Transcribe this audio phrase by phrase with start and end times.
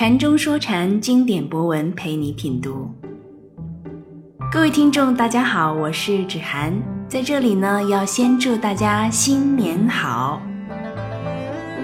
[0.00, 2.88] 禅中说禅，经典博文陪你品读。
[4.48, 6.72] 各位听众，大家好，我是芷涵，
[7.08, 10.40] 在这里呢，要先祝大家新年好。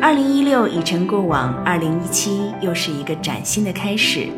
[0.01, 4.29] 二零一六已成过往，二零一七又是一个崭新的开始。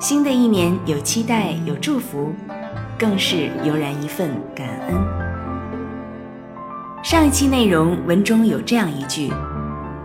[0.00, 2.32] 新的一年有期待，有祝福，
[2.98, 4.96] 更是油然一份感恩。
[7.02, 9.30] 上一期内容文中有这样一句：“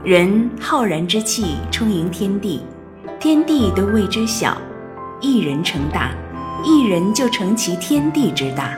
[0.03, 2.61] 人浩然之气充盈天地，
[3.19, 4.57] 天地都为之小，
[5.19, 6.11] 一人成大。”
[6.61, 8.73] 一人就成其天地之大。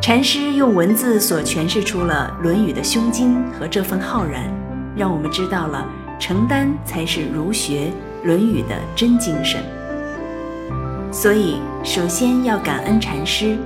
[0.00, 4.44] 禅师用文字所诠释出了《论语》的胸襟和这份浩然，
[4.96, 5.86] 让我们知道了
[6.18, 7.92] 承担才是儒学
[8.26, 9.62] 《论语》的真精神。
[11.12, 13.58] 所以，首先要感恩禅师，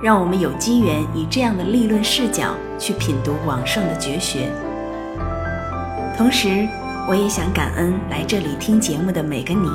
[0.00, 4.52] 让我们有机缘以这样的立论视角去品读往圣的绝学。
[6.16, 6.68] 同时，
[7.08, 9.66] 我也想感恩来这里听节目的每个你。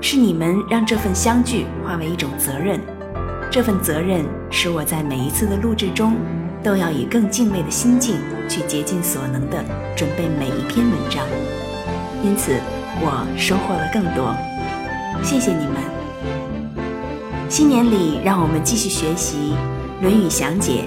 [0.00, 2.80] 是你们让这份相聚化为一种责任，
[3.50, 6.16] 这份责任使我在每一次的录制中，
[6.62, 8.16] 都要以更敬畏的心境
[8.48, 9.62] 去竭尽所能的
[9.94, 11.22] 准备每一篇文章，
[12.24, 12.58] 因此
[13.02, 14.34] 我收获了更多。
[15.22, 15.74] 谢谢你们！
[17.50, 19.52] 新年里，让我们继续学习
[20.02, 20.84] 《论语详解》，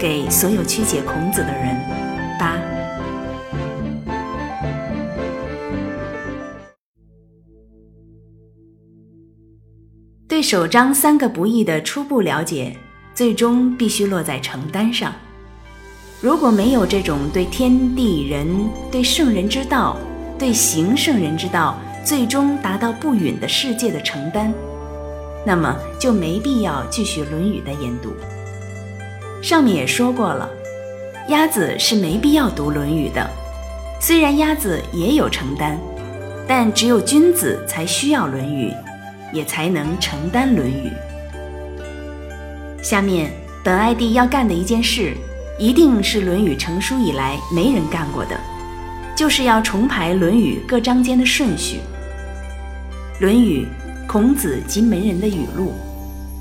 [0.00, 1.89] 给所有曲解孔子的人。
[10.40, 12.74] 对首章三个不易的初步了解，
[13.14, 15.12] 最终必须落在承担上。
[16.22, 18.48] 如果没有这种对天地人、
[18.90, 19.98] 对圣人之道、
[20.38, 24.50] 对行圣人之道，最终达到不允的世界的承担，
[25.44, 28.10] 那么就没必要继续《论语》的研读。
[29.42, 30.48] 上面也说过了，
[31.28, 33.28] 鸭子是没必要读《论语》的。
[34.00, 35.78] 虽然鸭子也有承担，
[36.48, 38.70] 但只有君子才需要《论语》。
[39.32, 40.90] 也才能承担《论语》。
[42.82, 43.30] 下面
[43.64, 45.14] 本 ID 要干的一件事，
[45.58, 48.40] 一定是《论语》成书以来没人干过的，
[49.14, 51.80] 就是要重排《论语》各章间的顺序。
[53.20, 53.66] 《论语》，
[54.06, 55.74] 孔子及门人的语录，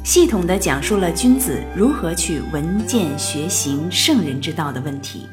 [0.05, 5.27] 系统地讲述了君子如何去闻见学行圣人之道的问题。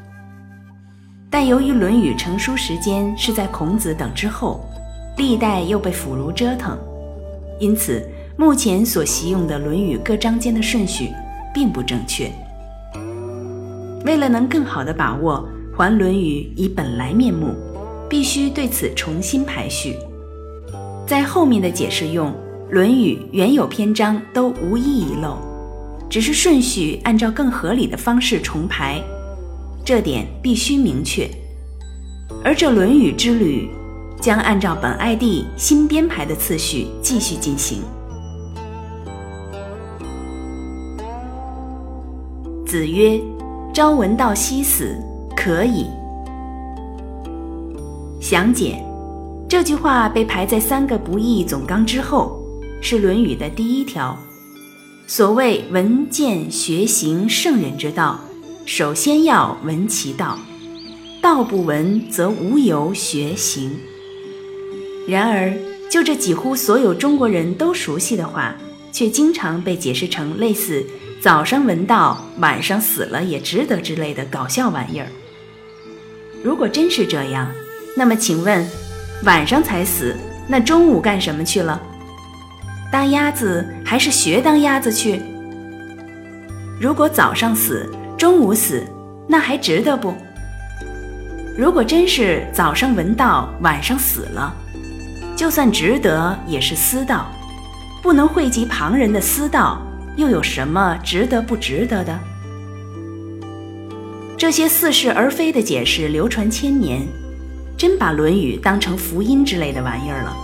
[1.31, 4.65] 但由于《论语》成书时间是在孔子等之后，
[5.17, 6.77] 历代又被腐儒折腾。
[7.59, 8.07] 因此，
[8.37, 11.09] 目前所习用的《论语》各章间的顺序
[11.55, 12.31] 并不正确。
[14.05, 17.55] 为了能更好地把握还《论语》以本来面目，
[18.11, 19.97] 必须对此重新排序。
[21.07, 22.29] 在后面的解释用
[22.71, 25.39] 《论语》原有篇章都无一遗漏，
[26.11, 29.03] 只是顺序按照更合理的方式重排，
[29.83, 31.27] 这点必须明确。
[32.45, 33.71] 而这《论语》之旅。
[34.21, 37.83] 将按照本 ID 新编排的次序继续进行。
[42.67, 43.21] 子曰
[43.73, 44.97] ：“朝闻道，夕死，
[45.37, 45.87] 可矣。”
[48.21, 48.85] 详解：
[49.49, 52.43] 这句话被排在三个不义总纲之后，
[52.83, 54.19] 是《论语》的第一条。
[55.07, 58.19] 所谓闻见学行圣人之道，
[58.65, 60.37] 首先要闻其道，
[61.23, 63.71] 道不闻则无由学行。
[65.07, 65.53] 然而，
[65.89, 68.55] 就这几乎所有中国人都熟悉的话，
[68.91, 70.85] 却经常被解释成类似
[71.23, 75.07] “早上闻道，晚上死了也值得”之类的搞笑玩意儿。
[76.43, 77.49] 如果真是这样，
[77.97, 78.69] 那么请问，
[79.25, 80.17] 晚上才死，
[80.49, 81.81] 那中午干什么去了？
[82.91, 85.23] 当鸭子还是学当鸭子去？
[86.81, 88.83] 如果早上死，中午死，
[89.29, 90.15] 那还值得不？
[91.57, 94.55] 如果真是早上闻道，晚上死了？
[95.37, 97.31] 就算值得，也是私道，
[98.03, 99.83] 不能惠及旁人的私道，
[100.17, 102.19] 又有什么值得不值得的？
[104.39, 107.07] 这些似是而非的解释流传千年，
[107.77, 110.35] 真把《论语》当成福音之类的玩意儿了，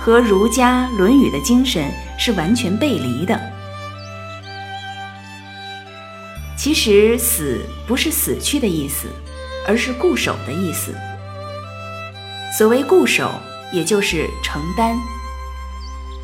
[0.00, 1.88] 和儒家《论语》的精神
[2.18, 3.40] 是完全背离的。
[6.56, 9.06] 其实“死”不是死去的意思，
[9.68, 10.92] 而是固守的意思。
[12.58, 13.30] 所谓固守。
[13.72, 14.96] 也就是承担，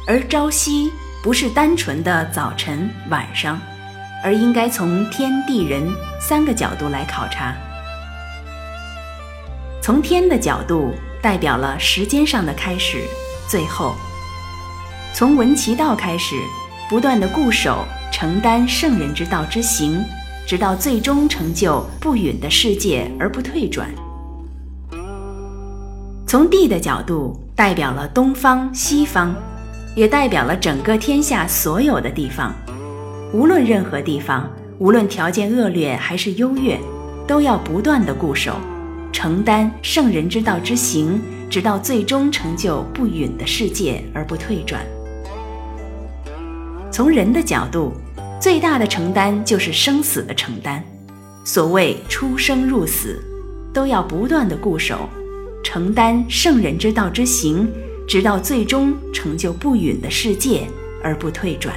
[0.07, 0.93] 而朝夕
[1.23, 3.61] 不是单纯的早晨、晚上，
[4.25, 5.83] 而应该从天地人
[6.21, 7.55] 三个角度来考察。
[9.81, 13.03] 从天的角度，代表了时间上的开始、
[13.49, 13.97] 最后；
[15.13, 16.37] 从闻其道开始，
[16.89, 20.01] 不断的固守、承担圣人之道之行，
[20.47, 23.89] 直到最终成就不允的世界而不退转。
[26.33, 29.37] 从地的角度，代表了东方、西方，
[29.95, 32.55] 也代表了整个天下所有的地方。
[33.35, 36.81] 无论任何地方，无论条件恶劣还是优越，
[37.27, 38.55] 都要不断的固守，
[39.13, 41.21] 承担圣人之道之行，
[41.51, 44.81] 直到最终成就不允的世界而不退转。
[46.91, 47.93] 从人的角度，
[48.41, 50.83] 最大的承担就是生死的承担。
[51.45, 53.23] 所谓出生入死，
[53.71, 55.07] 都要不断的固守，
[55.63, 57.69] 承担圣人之道之行，
[58.07, 60.67] 直到最终成就不允的世界
[61.03, 61.75] 而不退转。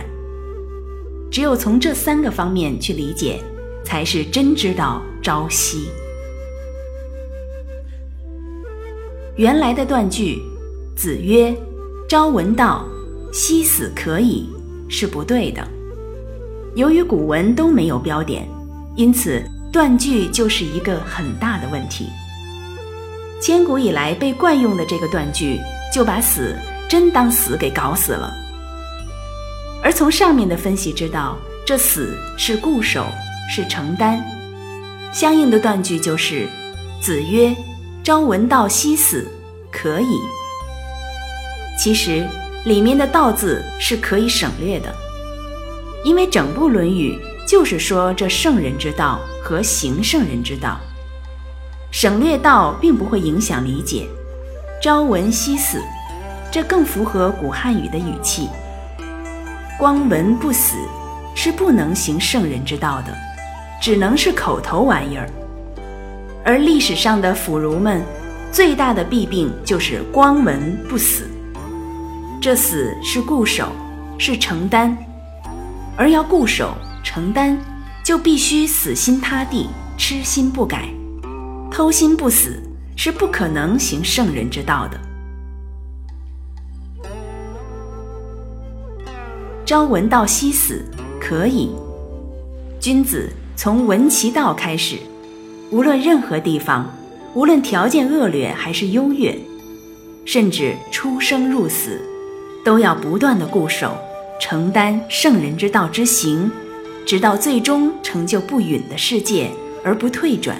[1.32, 3.42] 只有从这三个方面去理解，
[3.84, 5.88] 才是真知道朝夕。
[9.36, 10.42] 原来的断句
[10.96, 11.56] “子曰：
[12.08, 12.86] 朝闻道，
[13.32, 14.50] 夕死可矣”
[14.90, 15.66] 是不对的。
[16.76, 18.48] 由于古文都没有标点，
[18.96, 19.44] 因此。
[19.74, 22.06] 断句就是一个很大的问题。
[23.42, 25.60] 千古以来被惯用的这个断句，
[25.94, 26.58] 就把死
[26.90, 28.32] 真当死给搞死了。
[29.84, 33.06] 而从上面的分析知道，这死是固守，
[33.50, 34.24] 是承担。
[35.14, 36.48] 相应的断句就是
[37.02, 37.56] “子曰：
[38.04, 39.28] 朝闻道，夕死
[39.72, 40.20] 可矣。”
[41.80, 42.28] 其实
[42.64, 44.94] 里面的“道”字是可以省略的，
[46.04, 49.20] 因为整部《论语》就是说这圣人之道。
[49.48, 50.80] 和行圣人之道，
[51.98, 54.06] 省略道并不会影响理解。
[54.84, 55.82] 朝闻夕死，
[56.52, 58.50] 这更符合古汉语的语气。
[59.80, 60.76] 光闻不死
[61.34, 63.16] 是不能行圣人之道的，
[63.82, 65.30] 只能是口头玩意儿。
[66.44, 68.04] 而历史上的腐儒们
[68.52, 71.24] 最大的弊病就是光闻不死，
[72.42, 73.72] 这死是固守，
[74.18, 74.98] 是承担，
[75.96, 76.76] 而要固守
[77.06, 77.58] 承担。
[78.04, 80.90] 就必须死心塌地、痴心不改、
[81.76, 82.58] 偷心不死，
[82.96, 84.98] 是不可能行圣人之道的。
[89.66, 90.86] 朝闻道，夕死
[91.20, 91.76] 可以。
[92.80, 94.96] 君子从闻其道开始，
[95.70, 96.90] 无论任何地方，
[97.34, 99.38] 无论条件恶劣还是优越，
[100.24, 102.00] 甚至出生入死，
[102.64, 103.98] 都要不断的固守，
[104.40, 106.50] 承担圣人之道之行。
[107.06, 109.52] 直到最终成就不允的世界
[109.84, 110.56] 而不退转，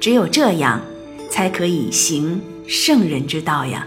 [0.00, 0.80] 只有这样，
[1.28, 3.86] 才可以行圣人之道呀。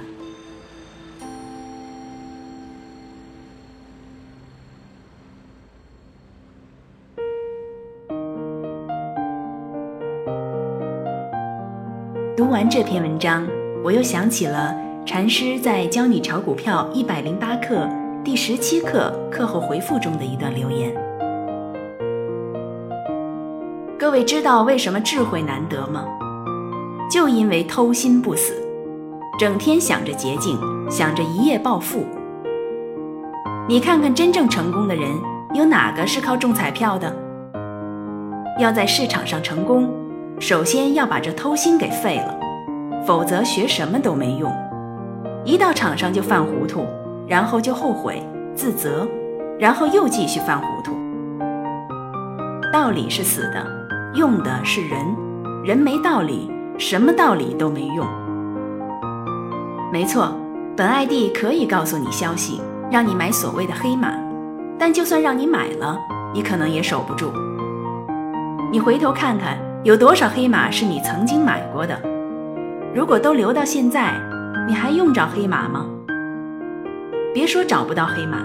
[12.37, 13.47] 读完这篇文章，
[13.83, 14.75] 我又想起了
[15.07, 17.89] 禅师在教你炒股票一百零八课
[18.23, 20.93] 第十七课课后回复中的一段留言。
[24.13, 26.05] 位知道为什么智慧难得吗？
[27.09, 28.53] 就因为偷心不死，
[29.39, 30.55] 整天想着捷径，
[30.87, 32.05] 想着一夜暴富。
[33.67, 35.09] 你看看真正成功的人，
[35.55, 37.11] 有哪个是靠中彩票的？
[38.59, 39.89] 要在市场上成功，
[40.39, 42.39] 首先要把这偷心给废了，
[43.07, 44.53] 否则学什么都没用。
[45.43, 46.85] 一到场上就犯糊涂，
[47.27, 48.21] 然后就后悔
[48.53, 49.07] 自责，
[49.57, 50.91] 然后又继续犯糊涂。
[52.71, 53.82] 道理是死的。
[54.15, 54.99] 用的是人，
[55.63, 58.07] 人没道理，什么道理都没用。
[59.91, 60.31] 没错，
[60.77, 64.13] 本 ID 可以告诉你消息，让你买所谓的黑马，
[64.77, 65.99] 但就算让你买了，
[66.31, 67.31] 你可能也守不住。
[68.71, 71.99] 你回头看看，有多少黑马是你曾经买过的？
[72.93, 74.13] 如果都留到现在，
[74.67, 75.87] 你还用着黑马吗？
[77.33, 78.37] 别说找不到黑马，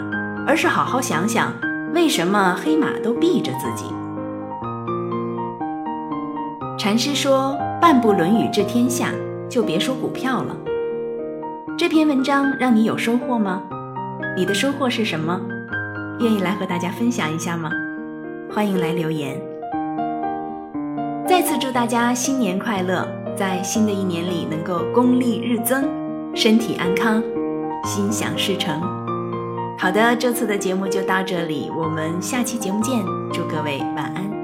[0.47, 1.53] 而是好好想想，
[1.95, 3.85] 为什么黑马都避着自己。
[6.79, 9.13] 禅师说：“半部《论语》治天下，
[9.49, 10.57] 就别说股票了。”
[11.77, 13.61] 这篇文章让你有收获吗？
[14.37, 15.41] 你的收获是什么？
[16.21, 17.69] 愿意来和大家分享一下吗？
[18.55, 19.37] 欢迎来留言。
[21.27, 23.05] 再次祝大家新年快乐，
[23.37, 25.85] 在新的一年里能够功力日增，
[26.33, 27.21] 身体安康，
[27.85, 28.81] 心想事成。
[29.77, 33.05] 好的，这次的节目就到这里，我们下期节目见。
[33.33, 34.38] 祝各位晚安。